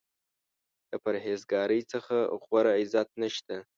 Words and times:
د 0.89 0.91
پرهیز 1.03 1.41
ګارۍ 1.51 1.81
څخه 1.93 2.15
غوره 2.43 2.71
عزت 2.79 3.09
نشته. 3.21 3.55